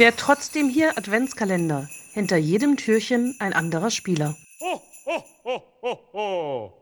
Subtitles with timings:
[0.00, 1.86] Wer trotzdem hier Adventskalender.
[2.14, 4.34] Hinter jedem Türchen ein anderer Spieler.
[4.58, 6.72] Ho, ho, ho, ho, ho.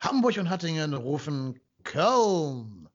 [0.00, 2.88] Hamburg und Hattingen rufen Köln.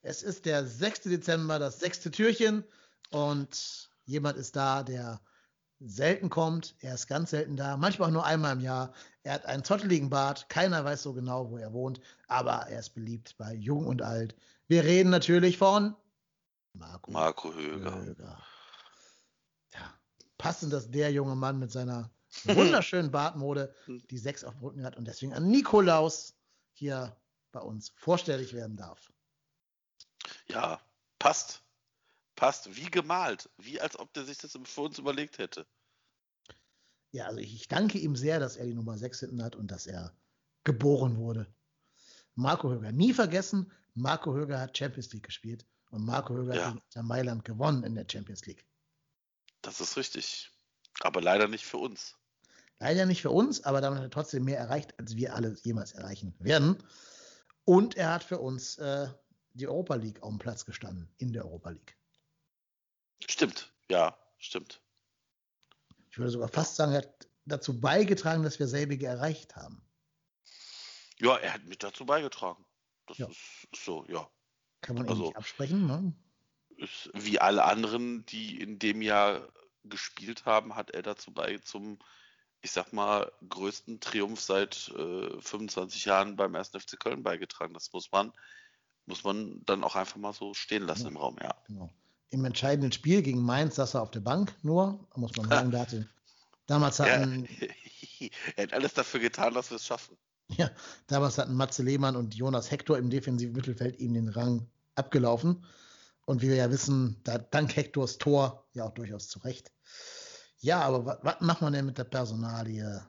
[0.00, 1.02] Es ist der 6.
[1.02, 2.64] Dezember, das sechste Türchen
[3.10, 5.20] und jemand ist da, der
[5.80, 6.74] selten kommt.
[6.80, 8.94] Er ist ganz selten da, manchmal auch nur einmal im Jahr.
[9.22, 12.94] Er hat einen zotteligen Bart, keiner weiß so genau, wo er wohnt, aber er ist
[12.94, 14.34] beliebt bei Jung und Alt.
[14.66, 15.94] Wir reden natürlich von
[16.72, 17.94] Marco, Marco Höger.
[17.94, 18.42] Höger.
[20.38, 22.10] Passend, dass der junge Mann mit seiner
[22.44, 23.74] wunderschönen Bartmode
[24.10, 26.34] die sechs auf dem Rücken hat und deswegen an Nikolaus
[26.72, 27.16] hier
[27.52, 29.12] bei uns vorstellig werden darf.
[30.48, 30.80] Ja,
[31.18, 31.62] passt.
[32.36, 32.76] Passt.
[32.76, 33.50] Wie gemalt.
[33.58, 35.66] Wie als ob der sich das für uns überlegt hätte.
[37.10, 39.86] Ja, also ich danke ihm sehr, dass er die Nummer 6 hinten hat und dass
[39.86, 40.12] er
[40.64, 41.46] geboren wurde.
[42.34, 46.76] Marco Höger, nie vergessen, Marco Höger hat Champions League gespielt und Marco Höger Ja.
[46.94, 48.64] hat Mailand gewonnen in der Champions League.
[49.68, 50.50] Das ist richtig.
[51.00, 52.16] Aber leider nicht für uns.
[52.78, 55.92] Leider nicht für uns, aber damit hat er trotzdem mehr erreicht, als wir alle jemals
[55.92, 56.82] erreichen werden.
[57.66, 59.08] Und er hat für uns äh,
[59.52, 61.98] die Europa League auf dem Platz gestanden, in der Europa League.
[63.28, 63.70] Stimmt.
[63.90, 64.80] Ja, stimmt.
[66.10, 69.86] Ich würde sogar fast sagen, er hat dazu beigetragen, dass wir selbige erreicht haben.
[71.18, 72.64] Ja, er hat mit dazu beigetragen.
[73.06, 73.26] Das Ja.
[73.28, 74.30] ist, so, ja.
[74.80, 75.86] Kann man Also- nicht absprechen.
[75.86, 76.14] Ne?
[77.12, 79.48] Wie alle anderen, die in dem Jahr
[79.84, 81.98] gespielt haben, hat er dazu bei zum,
[82.62, 86.68] ich sag mal, größten Triumph seit äh, 25 Jahren beim 1.
[86.70, 87.74] FC Köln beigetragen.
[87.74, 88.32] Das muss man,
[89.06, 91.08] muss man dann auch einfach mal so stehen lassen Ja.
[91.08, 91.54] im Raum, ja.
[91.66, 91.90] Genau.
[92.30, 95.78] Im entscheidenden Spiel gegen Mainz saß er auf der Bank nur, muss man sagen, da
[95.80, 96.08] hatte,
[96.66, 97.48] damals hatten,
[98.56, 100.16] er hat alles dafür getan, dass wir es schaffen.
[100.48, 100.70] ja,
[101.06, 105.64] damals hatten Matze Lehmann und Jonas Hector im defensiven Mittelfeld ihm den Rang abgelaufen.
[106.28, 109.72] Und wie wir ja wissen, da dank Hectors Tor ja auch durchaus zurecht.
[110.58, 113.00] Ja, aber wa- was macht man denn mit der Personalie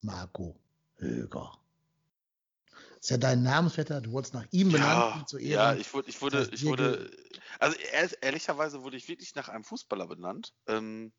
[0.00, 0.60] Marco
[0.94, 1.58] Höger?
[3.00, 5.74] Ist ja dein Namensvetter, du wurdest nach ihm benannt, zu Ehren.
[5.74, 7.10] ja, ich wurde, ich wurde, ich wurde,
[7.58, 10.54] also ehr- ehrlicherweise wurde ich wirklich nach einem Fußballer benannt.
[10.68, 11.12] Ähm,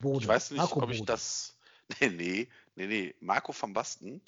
[0.00, 0.18] Bode.
[0.24, 1.12] ich weiß nicht, Marco ob ich Bode.
[1.12, 1.56] das,
[2.02, 4.20] nee, nee, nee, nee, Marco van Basten.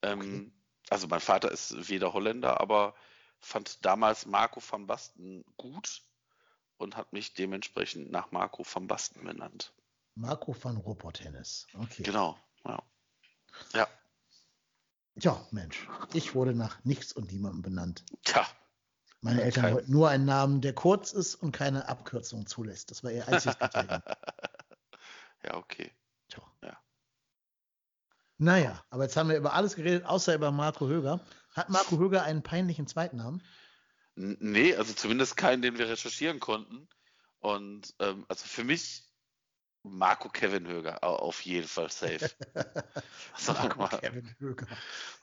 [0.00, 0.52] Ähm, Okay.
[0.88, 2.94] Also mein Vater ist weder Holländer, aber
[3.40, 6.02] fand damals Marco van Basten gut
[6.76, 9.72] und hat mich dementsprechend nach Marco van Basten benannt.
[10.14, 11.66] Marco van Ruppert-Hennes.
[11.78, 12.02] Okay.
[12.02, 12.82] Genau, ja.
[13.72, 13.88] Ja,
[15.16, 18.04] Ja, Mensch, ich wurde nach nichts und niemandem benannt.
[18.24, 18.46] tja,
[19.20, 22.90] Meine Eltern kein- wollten nur einen Namen, der kurz ist und keine Abkürzung zulässt.
[22.90, 24.02] Das war ihr einziges Kriterium.
[25.44, 25.92] ja, okay.
[26.28, 26.42] Tja.
[26.62, 26.78] Ja.
[28.38, 31.20] Naja, aber jetzt haben wir über alles geredet, außer über Marco Höger.
[31.54, 33.42] Hat Marco Höger einen peinlichen Zweitnamen?
[34.16, 36.88] Nee, also zumindest keinen, den wir recherchieren konnten.
[37.40, 39.04] Und ähm, also für mich
[39.82, 42.30] Marco Kevin Höger au- auf jeden Fall safe.
[43.46, 43.88] Marco mal.
[43.88, 44.66] Kevin Höger.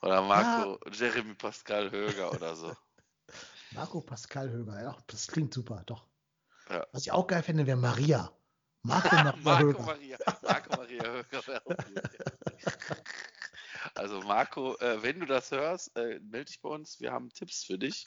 [0.02, 2.72] Oder Marco Jeremy Pascal Höger oder so.
[3.72, 6.06] Marco Pascal Höger, ja, das klingt super, doch.
[6.68, 6.86] Ja.
[6.92, 8.30] Was ich auch geil finde, wäre Maria.
[8.82, 9.82] Marco Maria Marco Höger.
[9.82, 11.76] Maria, Marco Maria Höger wäre auch.
[13.94, 17.00] Also Marco, äh, wenn du das hörst, äh, melde dich bei uns.
[17.00, 18.06] Wir haben Tipps für dich,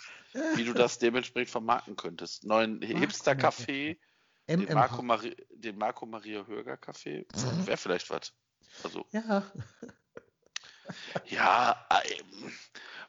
[0.56, 2.44] wie du das dementsprechend vermarkten könntest.
[2.44, 3.98] Neuen Hipster-Café,
[4.48, 5.02] den Marco.
[5.02, 7.68] Mari den Marco Maria Höger Café, Mhm.
[7.68, 8.34] wäre vielleicht was.
[8.84, 9.44] Also, Ja,
[11.28, 11.86] ja,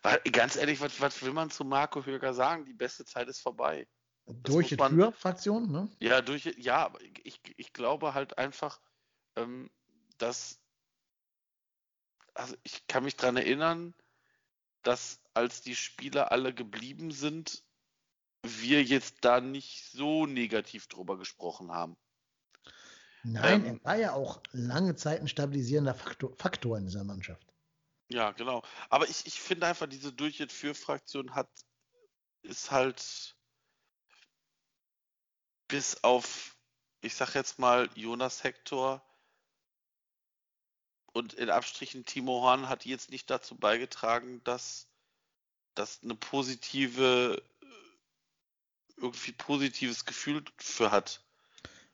[0.02, 2.64] weil, ganz ehrlich, was, was will man zu Marco Höger sagen?
[2.64, 3.86] Die beste Zeit ist vorbei.
[4.26, 5.88] durch die Tür-Fraktion, ne?
[6.00, 8.80] Ja, durch, ja, aber ich, ich glaube halt einfach,
[9.36, 9.70] ähm,
[10.18, 10.60] dass,
[12.36, 13.94] also ich kann mich dran erinnern,
[14.82, 17.64] dass als die Spieler alle geblieben sind,
[18.42, 21.96] wir jetzt da nicht so negativ drüber gesprochen haben.
[23.22, 27.52] Nein, Ähm, er war ja auch lange Zeit ein stabilisierender Faktor, Faktor in dieser Mannschaft.
[28.08, 28.62] Ja, genau.
[28.88, 31.50] Aber ich, ich finde einfach, diese durch und für Fraktion hat,
[32.42, 33.36] ist halt
[35.68, 36.56] bis auf,
[37.00, 39.05] ich sag jetzt mal, Jonas Hector
[41.16, 44.86] und in Abstrichen Timo Horn hat jetzt nicht dazu beigetragen, dass
[45.74, 47.42] das eine positive,
[48.98, 51.22] irgendwie positives Gefühl für hat.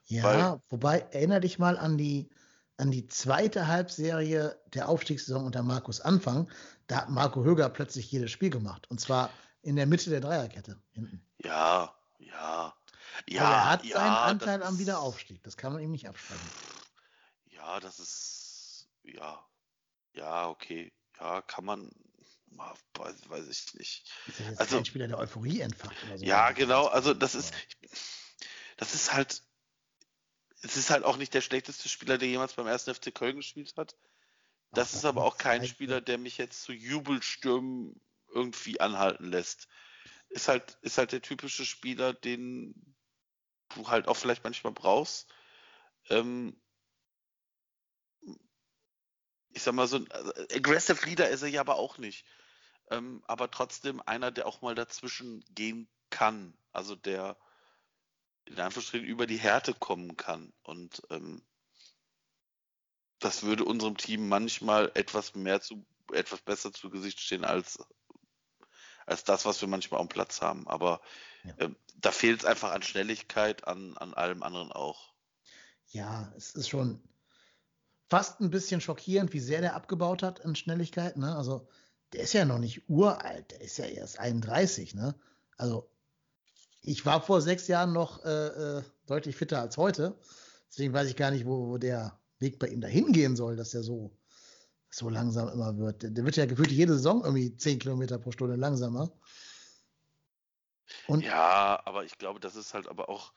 [0.06, 2.30] Ja, Weil- wobei, erinnere dich mal an die,
[2.76, 6.50] an die zweite Halbserie der Aufstiegssaison unter Markus Anfang.
[6.88, 8.90] Da hat Marco Höger plötzlich jedes Spiel gemacht.
[8.90, 9.30] Und zwar
[9.62, 11.24] in der Mitte der Dreierkette hinten.
[11.38, 12.74] Ja, ja.
[13.28, 15.44] Ja, er hat ja, seinen Anteil am Wiederaufstieg.
[15.44, 16.50] Das kann man ihm nicht absprechen.
[17.46, 18.41] Ja, das ist,
[19.04, 19.46] ja,
[20.14, 21.90] ja, okay, ja, kann man,
[22.46, 24.10] ma- weiß, weiß ich nicht.
[24.26, 26.24] Ist ja jetzt Also- kein Spieler, der Euphorie entfacht oder so.
[26.24, 27.54] Ja, genau, also das ist,
[28.76, 29.42] das ist halt,
[30.62, 33.74] es ist halt auch nicht der schlechteste Spieler, der jemals beim ersten FC Köln gespielt
[33.76, 33.96] hat.
[34.72, 38.00] Das Ach, ist aber auch kein Spieler, der mich jetzt zu Jubelstürmen
[38.32, 39.68] irgendwie anhalten lässt.
[40.30, 42.94] Ist halt, ist halt der typische Spieler, den
[43.74, 45.28] du halt auch vielleicht manchmal brauchst.
[46.08, 46.61] Ähm,
[49.52, 52.24] ich sag mal, so ein äh, Aggressive Leader ist er ja aber auch nicht.
[52.90, 56.54] Ähm, aber trotzdem einer, der auch mal dazwischen gehen kann.
[56.72, 57.36] Also der
[58.44, 60.52] in Anführungsstrichen über die Härte kommen kann.
[60.62, 61.42] Und ähm,
[63.18, 67.78] das würde unserem Team manchmal etwas mehr zu, etwas besser zu Gesicht stehen als,
[69.06, 70.66] als das, was wir manchmal am Platz haben.
[70.66, 71.00] Aber
[71.44, 71.54] Ja.
[71.58, 75.12] ähm, da fehlt es einfach an Schnelligkeit, an, an allem anderen auch.
[75.88, 77.00] Ja, es ist schon
[78.12, 81.16] fast ein bisschen schockierend, wie sehr der abgebaut hat in Schnelligkeit.
[81.16, 81.34] Ne?
[81.34, 81.66] Also,
[82.12, 84.94] der ist ja noch nicht uralt, der ist ja erst 31.
[84.94, 85.14] Ne?
[85.56, 85.88] Also,
[86.82, 90.14] ich war vor sechs Jahren noch äh, äh, deutlich fitter als heute.
[90.68, 93.70] Deswegen weiß ich gar nicht, wo, wo der Weg bei ihm dahin gehen soll, dass
[93.70, 94.14] der so,
[94.90, 96.02] so langsam immer wird.
[96.02, 99.10] Der, wird ja gefühlt jede Saison irgendwie 10 Kilometer pro Stunde langsamer.
[101.06, 103.32] Und Ja, aber ich glaube, das ist halt aber auch,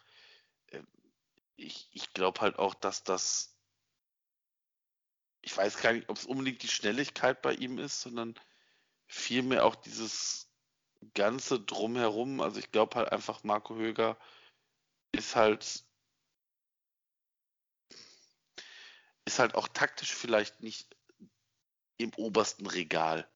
[0.68, 0.82] äh,
[1.56, 3.55] ich, ich glaube halt auch, dass das,
[5.46, 8.34] ich weiß gar nicht, ob es unbedingt die Schnelligkeit bei ihm ist, sondern
[9.06, 10.50] vielmehr auch dieses
[11.14, 12.42] ganze Drumherum.
[12.42, 14.18] Also ich glaube halt einfach, Marco Höger
[15.12, 15.86] ist halt,
[19.26, 20.96] ist halt auch taktisch vielleicht nicht
[21.98, 23.30] im obersten Regal.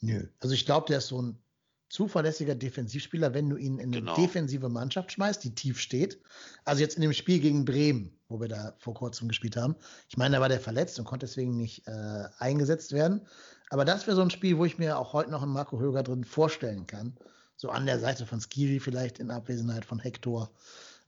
[0.00, 0.28] Nö.
[0.38, 1.42] Also ich glaube, der ist so ein
[1.90, 4.14] zuverlässiger Defensivspieler, wenn du ihn in eine Genau.
[4.16, 6.18] defensive Mannschaft schmeißt, die tief steht.
[6.64, 9.76] Also jetzt in dem Spiel gegen Bremen, wo wir da vor kurzem gespielt haben.
[10.08, 13.26] Ich meine, da war der verletzt und konnte deswegen nicht äh, eingesetzt werden.
[13.68, 16.02] Aber das wäre so ein Spiel, wo ich mir auch heute noch einen Marco Höger
[16.02, 17.16] drin vorstellen kann.
[17.56, 20.50] So an der Seite von Skiri vielleicht in Abwesenheit von Hector.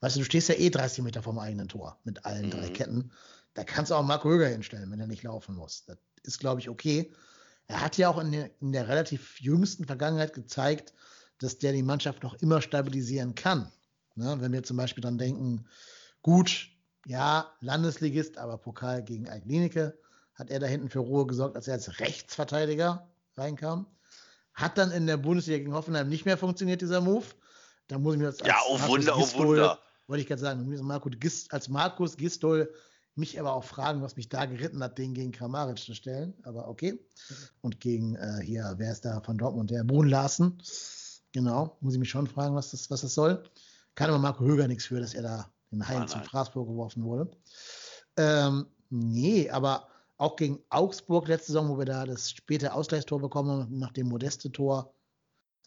[0.00, 2.72] Weißt du, du stehst ja eh 30 Meter vom eigenen Tor mit allen drei Mhm.
[2.72, 3.10] Ketten.
[3.54, 5.84] Da kannst du auch Marco Höger hinstellen, wenn er nicht laufen muss.
[5.86, 7.12] Das ist, glaube ich, okay.
[7.66, 10.92] Er hat ja auch in der, in der relativ jüngsten Vergangenheit gezeigt,
[11.38, 13.70] dass der die Mannschaft noch immer stabilisieren kann.
[14.14, 14.36] Ne?
[14.40, 15.66] Wenn wir zum Beispiel dann denken,
[16.22, 16.68] gut,
[17.06, 19.98] ja, Landesligist, aber Pokal gegen Altklinike
[20.34, 23.86] hat er da hinten für Ruhe gesorgt, als er als Rechtsverteidiger reinkam.
[24.54, 27.24] Hat dann in der Bundesliga gegen Hoffenheim nicht mehr funktioniert, dieser Move.
[27.88, 29.78] Da muss ich mir jetzt Ja, als oh Markus Wunder, oh Gistol- Wunder.
[30.08, 30.90] Wollte ich gerade sagen,
[31.50, 32.74] als Markus Gistol
[33.14, 36.34] mich aber auch fragen, was mich da geritten hat, den gegen Kramaric zu stellen.
[36.44, 36.98] Aber okay.
[37.60, 39.70] Und gegen äh, hier, wer ist da von Dortmund?
[39.70, 40.62] Der Brun Larsen.
[41.32, 43.42] Genau, muss ich mich schon fragen, was das, was das soll.
[43.94, 46.28] Kann aber Marco Höger nichts für, dass er da Nein, zum nein.
[46.28, 47.30] Straßburg geworfen wurde.
[48.16, 49.88] Ähm, nee, aber
[50.18, 54.08] auch gegen Augsburg letzte Saison, wo wir da das späte Ausgleichstor bekommen haben, nach dem
[54.08, 54.94] Modeste-Tor,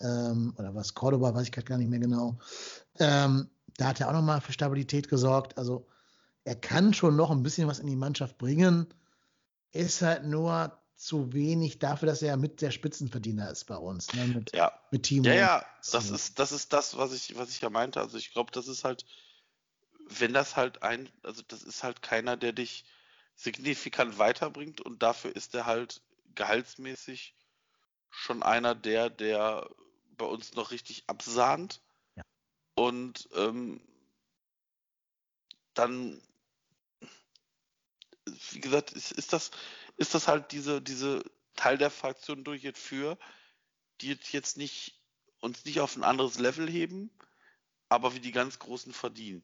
[0.02, 2.38] ähm, oder was, Cordoba, weiß ich gerade gar nicht mehr genau.
[3.00, 5.58] Ähm, da hat er auch nochmal für Stabilität gesorgt.
[5.58, 5.88] Also
[6.46, 8.88] er kann schon noch ein bisschen was in die Mannschaft bringen,
[9.72, 14.14] ist halt nur zu wenig dafür, dass er mit der Spitzenverdiener ist bei uns.
[14.14, 14.28] Ne?
[14.28, 15.28] Mit, Ja, mit Timo.
[15.28, 18.00] Ja, ja, das ist, das ist das, was ich, was ich ja meinte.
[18.00, 19.06] Also ich glaube, das ist halt,
[20.08, 22.86] wenn das halt ein, also das ist halt keiner, der dich
[23.36, 26.02] signifikant weiterbringt und dafür ist er halt
[26.36, 27.36] gehaltsmäßig
[28.10, 29.70] schon einer der, der
[30.18, 31.82] bei uns noch richtig absahnt.
[32.16, 32.24] Ja.
[32.76, 33.82] Und ähm,
[35.74, 36.22] dann,
[38.52, 39.52] wie gesagt, ist, ist das,
[39.98, 41.24] ist das halt diese, diese
[41.56, 43.18] Teil der Fraktion durch jetzt für,
[44.02, 45.02] die jetzt nicht
[45.40, 47.12] uns nicht auf ein anderes Level heben,
[47.90, 49.44] aber wie die ganz Großen verdienen.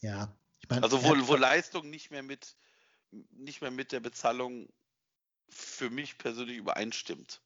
[0.00, 2.56] Ja, ich meine, Also wo, wo Leistung nicht mehr mit
[3.30, 4.68] nicht mehr mit der Bezahlung
[5.48, 7.42] für mich persönlich übereinstimmt.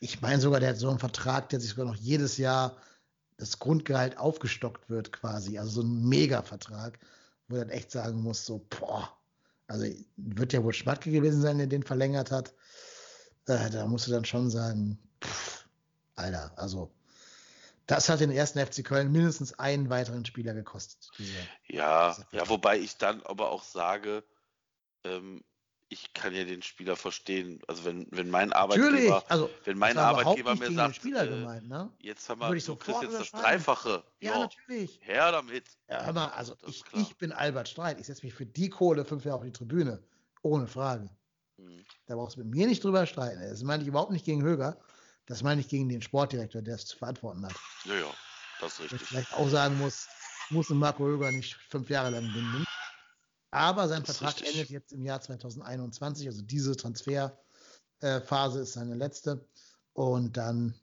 [0.00, 2.80] Ich meine sogar, der hat so einen Vertrag, der sich sogar noch jedes Jahr
[3.36, 5.58] das Grundgehalt aufgestockt wird, quasi.
[5.58, 6.98] Also so ein Mega-Vertrag,
[7.46, 9.16] wo er dann echt sagen muss: so, boah,
[9.68, 12.54] also wird ja wohl Schmatke gewesen sein, der den verlängert hat.
[13.46, 15.66] Äh, da musst du dann schon sagen, pff,
[16.16, 16.90] Alter, also
[17.86, 21.10] das hat den ersten FC Köln mindestens einen weiteren Spieler gekostet.
[21.18, 21.32] Diese,
[21.68, 24.24] Ja, Dieser ja, wobei ich dann aber auch sage,
[25.04, 25.44] ähm,
[25.90, 27.60] ich kann ja den Spieler verstehen.
[27.66, 31.68] Also wenn, wenn mein Natürlich, Arbeitgeber, also wenn mein Arbeitgeber mir sagt, Spieler äh, gemeint,
[31.68, 31.90] ne?
[32.00, 33.30] jetzt haben wir, du kriegst jetzt das.
[33.30, 34.04] Dreifache.
[34.20, 35.00] Ja, Ja, natürlich.
[35.02, 35.64] her damit.
[35.88, 37.98] Ja, hör mal, also ich, ich bin Albert Streit.
[38.00, 40.02] Ich setze mich für die Kohle fünf Jahre auf die Tribüne.
[40.42, 41.08] Ohne Frage.
[41.56, 41.84] Hm.
[42.06, 43.40] Da brauchst du mit mir nicht drüber streiten.
[43.40, 44.78] Das meine ich überhaupt nicht gegen Höger.
[45.26, 47.54] Das meine ich gegen den Sportdirektor, der es zu verantworten hat.
[47.84, 48.14] Ja, ja,
[48.60, 49.08] das ist Der richtig.
[49.08, 50.06] vielleicht auch sagen muss,
[50.50, 52.64] muss ein Marco Höger nicht fünf Jahre lang binden.
[53.50, 56.26] Aber sein Vertrag endet jetzt im Jahr 2021.
[56.26, 59.46] Also diese Transferphase ist seine letzte.
[59.94, 60.74] Und dann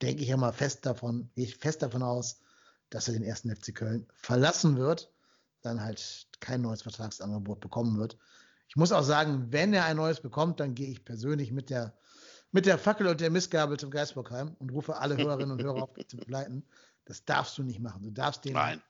[0.00, 2.40] denke ich ja mal fest davon, gehe ich fest davon aus,
[2.90, 5.10] dass er den ersten FC Köln verlassen wird.
[5.62, 8.18] dann halt kein neues Vertragsangebot bekommen wird.
[8.68, 11.96] Ich muss auch sagen, wenn er ein neues bekommt, dann gehe ich persönlich mit der,
[12.50, 15.90] mit der Fackel und der Missgabel zum Geisburgheim und rufe alle Hörerinnen und Hörer auf,
[16.08, 16.64] zu begleiten.
[17.04, 18.02] Das darfst du nicht machen.
[18.02, 18.82] Du darfst dem Nein.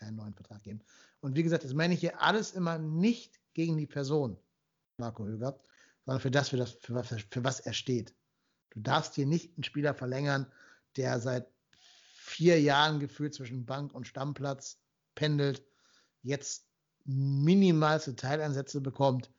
[0.00, 0.80] Keinen neuen Vertrag geben.
[1.20, 4.38] Und wie gesagt, das meine ich hier alles immer nicht gegen die Person,
[4.96, 5.60] Marco Höger,
[6.04, 8.14] sondern für das, für das, für was, für was er steht.
[8.70, 10.50] Du darfst hier nicht einen Spieler verlängern,
[10.96, 11.46] der seit
[11.78, 14.80] vier Jahren gefühlt zwischen Bank und Stammplatz
[15.14, 15.62] pendelt,
[16.22, 16.66] jetzt
[17.04, 19.30] minimalste Teileinsätze bekommt,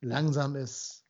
[0.00, 1.04] langsam ist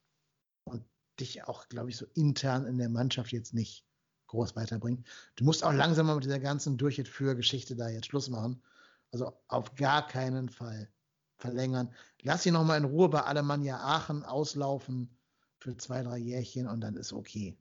[0.65, 0.85] und
[1.19, 3.85] dich auch, glaube ich, so intern in der Mannschaft jetzt nicht
[4.31, 5.07] groß weiterbringt.
[5.37, 8.63] Du musst auch langsam mal mit dieser ganzen Durch für Geschichte da jetzt Schluss machen.
[9.13, 10.89] Also auf gar keinen Fall
[11.39, 11.95] verlängern.
[12.23, 15.17] Lass ihn noch mal in Ruhe bei Alemannia Aachen auslaufen
[15.59, 17.57] für zwei, drei Jährchen und dann ist okay.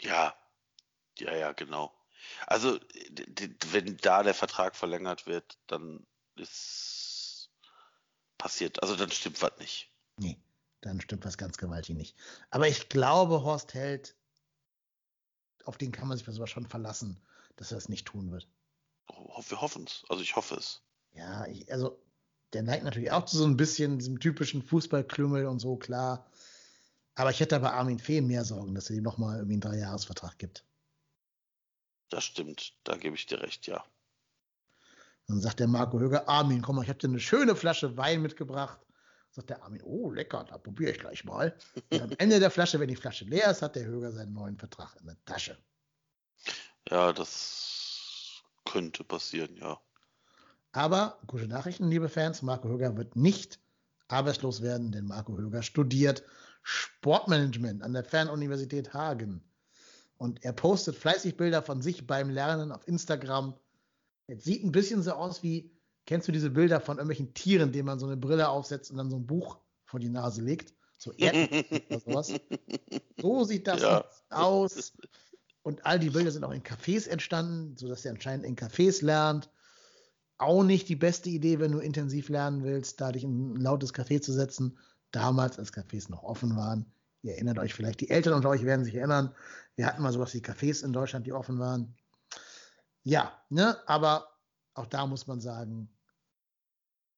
[0.00, 0.34] Ja,
[1.18, 1.92] ja, ja, genau.
[2.46, 2.78] Also,
[3.70, 7.50] wenn da der Vertrag verlängert wird, dann ist
[8.38, 9.90] passiert, also dann stimmt was nicht.
[10.18, 10.38] Nee,
[10.80, 12.16] dann stimmt was ganz gewaltig nicht.
[12.50, 14.16] Aber ich glaube, Horst Held,
[15.66, 17.20] auf den kann man sich sowas schon verlassen,
[17.56, 18.48] dass er es nicht tun wird.
[19.48, 20.04] Wir hoffen es.
[20.08, 20.82] Also ich hoffe es.
[21.12, 21.98] Ja, ich, also
[22.52, 26.30] der neigt natürlich auch zu so ein bisschen diesem typischen Fußballklüngel und so, klar.
[27.14, 30.38] Aber ich hätte bei Armin Fee mehr Sorgen, dass er ihm nochmal irgendwie einen Dreijahresvertrag
[30.38, 30.64] gibt.
[32.08, 32.74] Das stimmt.
[32.84, 33.84] Da gebe ich dir recht, ja.
[35.26, 38.20] Dann sagt der Marco Höger, Armin, komm mal, ich habe dir eine schöne Flasche Wein
[38.22, 38.83] mitgebracht.
[39.34, 41.56] Sagt der Armin, oh, lecker, da probiere ich gleich mal.
[41.90, 44.56] Und am Ende der Flasche, wenn die Flasche leer ist, hat der Höger seinen neuen
[44.56, 45.58] Vertrag in der Tasche.
[46.88, 49.80] Ja, das könnte passieren, ja.
[50.70, 53.58] Aber gute Nachrichten, liebe Fans, Marco Höger wird nicht
[54.06, 56.22] arbeitslos werden, denn Marco Höger studiert
[56.62, 59.42] Sportmanagement an der Fernuniversität Hagen.
[60.16, 63.58] Und er postet fleißig Bilder von sich beim Lernen auf Instagram.
[64.28, 65.76] Es sieht ein bisschen so aus wie,
[66.06, 69.10] kennst du diese Bilder von irgendwelchen Tieren, denen man so eine Brille aufsetzt und dann
[69.10, 70.74] so ein Buch vor die Nase legt?
[70.98, 72.32] So oder sowas.
[73.20, 74.04] So sieht das Ja.
[74.30, 74.92] aus.
[75.62, 79.50] Und all die Bilder sind auch in Cafés entstanden, sodass er anscheinend in Cafés lernt.
[80.36, 83.94] Auch nicht die beste Idee, wenn du intensiv lernen willst, da dich in ein lautes
[83.94, 84.78] Café zu setzen.
[85.10, 86.86] Damals, als Cafés noch offen waren.
[87.22, 89.34] Ihr erinnert euch vielleicht, die Eltern unter euch werden sich erinnern.
[89.76, 91.94] Wir hatten mal sowas wie Cafés in Deutschland, die offen waren.
[93.02, 94.28] Ja, ne, aber
[94.74, 95.88] auch da muss man sagen,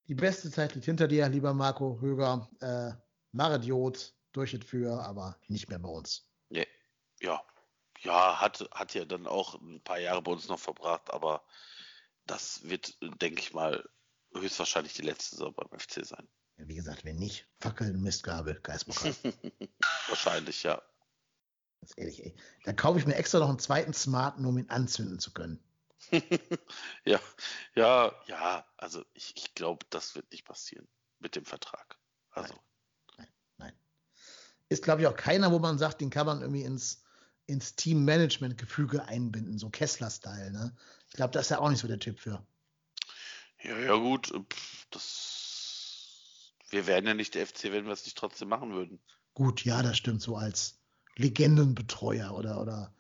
[0.08, 2.48] die beste Zeit liegt hinter dir, lieber Marco Höger.
[2.60, 2.92] Äh,
[3.32, 6.26] Maridiot, durch es für, aber nicht mehr bei uns.
[6.48, 6.66] Nee,
[7.20, 7.42] ja.
[8.00, 11.44] Ja, hat, hat ja dann auch ein paar Jahre bei uns noch verbracht, aber
[12.26, 13.88] das wird, denke ich mal,
[14.34, 16.28] höchstwahrscheinlich die letzte Saison beim FC sein.
[16.58, 19.14] Ja, wie gesagt, wenn nicht, Fackeln, Mistgabel, Geistpokal.
[20.08, 20.82] Wahrscheinlich, ja.
[21.80, 22.36] Ganz ehrlich, ey.
[22.64, 25.62] Da kaufe ich mir extra noch einen zweiten Smarten, um ihn anzünden zu können.
[27.04, 27.20] ja,
[27.74, 30.86] ja, ja, also ich, ich glaube, das wird nicht passieren
[31.18, 31.98] mit dem Vertrag.
[32.30, 32.54] Also,
[34.68, 37.04] Ist, glaube ich, auch keiner, wo man sagt, den kann man irgendwie ins,
[37.46, 40.50] ins Team-Management-Gefüge einbinden, so Kessler-Style.
[40.50, 40.76] Ne?
[41.08, 42.44] Ich glaube, da ist er auch nicht so der Typ für.
[43.62, 44.32] ja, ja, gut,
[44.90, 46.52] das.
[46.70, 49.00] Wir wären ja nicht der FC, wenn wir es nicht trotzdem machen würden.
[49.34, 50.80] Gut, ja, das stimmt, so als
[51.14, 52.92] Legendenbetreuer oder, oder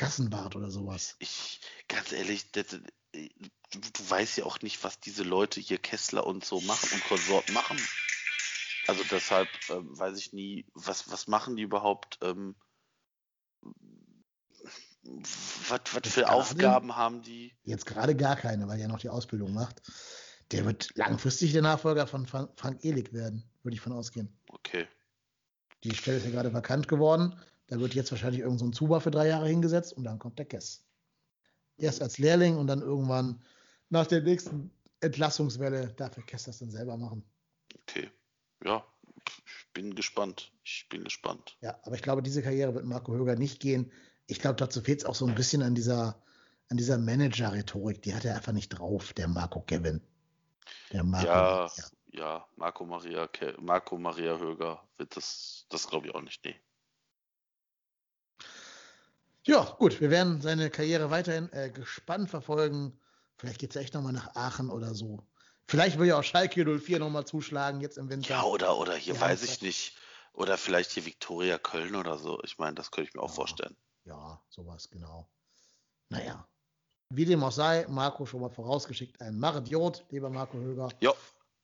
[0.00, 1.16] Kassenwart oder sowas.
[1.18, 2.72] Ich, ganz ehrlich, das,
[3.12, 3.28] äh,
[3.70, 7.04] du, du weißt ja auch nicht, was diese Leute hier Kessler und so machen und
[7.04, 7.76] Konsorten machen.
[8.86, 12.18] Also deshalb ähm, weiß ich nie, was, was machen die überhaupt?
[12.22, 12.56] Ähm,
[15.68, 16.30] was, was für?
[16.30, 17.54] Aufgaben haben die?
[17.64, 19.82] Jetzt gerade gar keine, weil er noch die Ausbildung macht.
[20.50, 24.34] Der wird langfristig der Nachfolger von Frank, Frank Ehlig werden, würde ich von ausgehen.
[24.48, 24.88] Okay.
[25.84, 27.38] Die Stelle ist ja gerade vakant geworden.
[27.70, 30.44] Da wird jetzt wahrscheinlich irgend so ein für drei Jahre hingesetzt und dann kommt der
[30.44, 30.84] Kess.
[31.78, 33.40] Erst als Lehrling und dann irgendwann
[33.90, 37.24] nach der nächsten Entlassungswelle darf der Kess das dann selber machen.
[37.82, 38.10] Okay.
[38.64, 38.84] Ja,
[39.46, 40.52] ich bin gespannt.
[40.64, 41.56] Ich bin gespannt.
[41.60, 43.92] Ja, aber ich glaube, diese Karriere wird Marco Höger nicht gehen.
[44.26, 46.20] Ich glaube, dazu fehlt es auch so ein bisschen an dieser,
[46.70, 48.02] an dieser Manager-Rhetorik.
[48.02, 50.02] Die hat er einfach nicht drauf, der Marco Kevin.
[50.92, 51.26] Der Marco.
[51.26, 51.70] ja,
[52.12, 53.28] ja, Marco Maria,
[53.60, 56.44] Marco Maria Höger wird das, das glaube ich auch nicht.
[56.44, 56.56] Nee.
[59.46, 62.98] Ja, gut, wir werden seine Karriere weiterhin äh, gespannt verfolgen.
[63.38, 65.26] Vielleicht geht es ja echt nochmal nach Aachen oder so.
[65.66, 68.28] Vielleicht will ja auch Schalke 04 nochmal zuschlagen jetzt im Winter.
[68.28, 69.96] Ja, oder, oder hier Ja, weiß ich nicht.
[70.32, 72.42] Oder vielleicht hier Viktoria Köln oder so.
[72.44, 73.34] Ich meine, das könnte ich mir auch Ja.
[73.34, 73.76] vorstellen.
[74.04, 75.30] Ja, sowas, genau.
[76.10, 76.46] Naja,
[77.10, 80.88] wie dem auch sei, Marco schon mal vorausgeschickt, ein Maridiot, lieber Marco Höger.
[81.00, 81.12] Ja,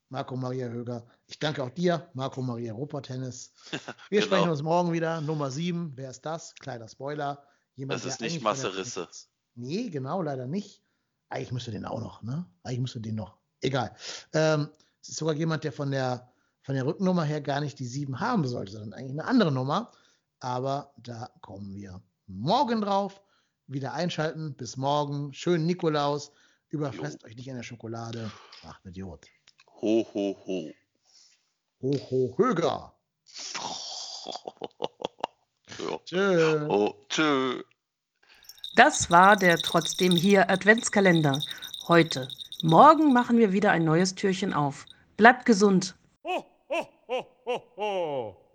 [0.09, 1.07] Marco Maria Höger.
[1.27, 3.53] Ich danke auch dir, Marco Maria Europatennis.
[4.11, 4.27] Wir Genau.
[4.37, 5.21] sprechen uns morgen wieder.
[5.21, 5.93] Nummer 7.
[5.97, 6.55] Wer ist das?
[6.55, 7.45] Kleiner Spoiler.
[7.77, 9.09] Jemand, Das ist nicht eigentlich von der- Marcel Risse.
[9.55, 10.83] Nee, genau, leider nicht.
[11.29, 12.47] Eigentlich müsste den auch noch, ne?
[12.63, 13.37] Eigentlich müsste den noch.
[13.61, 13.95] Egal.
[14.33, 14.69] Ähm,
[15.03, 16.31] es ist sogar jemand, der von der,
[16.63, 19.93] von der Rücknummer her gar nicht die 7 haben sollte, sondern eigentlich eine andere Nummer.
[20.41, 23.23] Aber da kommen wir morgen drauf.
[23.67, 24.55] Wieder einschalten.
[24.55, 25.33] Bis morgen.
[25.33, 26.31] Schönen Nikolaus.
[26.69, 28.31] Überfresst euch nicht an der Schokolade.
[28.65, 29.27] Ach, Idiot.
[29.81, 30.71] Ho, ho, ho.
[31.83, 32.95] Ho, ho, höger.
[35.79, 35.99] ja.
[36.05, 36.67] Tschö.
[36.69, 37.63] Oh, tschö.
[38.77, 41.41] Das war der trotzdem hier Adventskalender.
[41.89, 42.29] Heute.
[42.63, 44.87] Morgen machen wir wieder ein neues Türchen auf.
[45.17, 45.95] Bleibt gesund.
[46.25, 48.46] Ho, ho, ho, ho, ho.